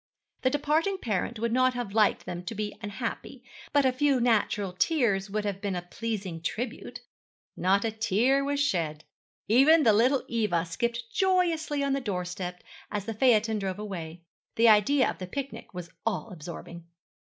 The 0.41 0.49
departing 0.49 0.97
parent 0.97 1.37
would 1.37 1.51
not 1.51 1.75
have 1.75 1.93
liked 1.93 2.25
them 2.25 2.43
to 2.45 2.55
be 2.55 2.75
unhappy, 2.81 3.43
but 3.71 3.85
a 3.85 3.91
few 3.91 4.19
natural 4.19 4.73
tears 4.73 5.29
would 5.29 5.45
have 5.45 5.61
been 5.61 5.75
a 5.75 5.83
pleasing 5.83 6.41
tribute. 6.41 7.01
Not 7.55 7.85
a 7.85 7.91
tear 7.91 8.43
was 8.43 8.59
shed. 8.59 9.03
Even 9.47 9.83
the 9.83 9.93
little 9.93 10.23
Eva 10.27 10.65
skipped 10.65 11.11
joyously 11.11 11.83
on 11.83 11.93
the 11.93 12.01
doorstep 12.01 12.63
as 12.89 13.05
the 13.05 13.13
phaeton 13.13 13.59
drove 13.59 13.77
away. 13.77 14.23
The 14.55 14.69
idea 14.69 15.07
of 15.07 15.19
the 15.19 15.27
picnic 15.27 15.71
was 15.71 15.91
all 16.03 16.31
absorbing. 16.31 16.87